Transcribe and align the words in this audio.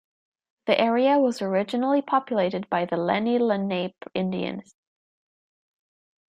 The 0.65 0.81
area 0.81 1.19
was 1.19 1.43
originally 1.43 2.01
populated 2.01 2.67
by 2.71 2.85
the 2.85 2.95
Lenni 2.97 3.37
Lenape 3.37 4.03
Indians. 4.15 4.73